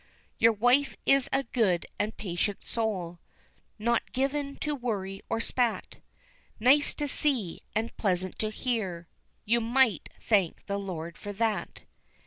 Your 0.39 0.51
wife 0.53 0.97
is 1.05 1.29
a 1.31 1.43
good 1.43 1.85
and 1.99 2.17
patient 2.17 2.65
soul, 2.65 3.19
Not 3.77 4.13
given 4.13 4.55
to 4.55 4.73
worry 4.73 5.21
or 5.29 5.39
spat, 5.39 5.97
Nice 6.59 6.95
to 6.95 7.07
see, 7.07 7.61
and 7.75 7.95
pleasant 7.97 8.39
to 8.39 8.49
hear, 8.49 9.07
You 9.45 9.61
might 9.61 10.09
thank 10.19 10.65
the 10.65 10.79
Lord 10.79 11.19
for 11.19 11.33
that. 11.33 11.83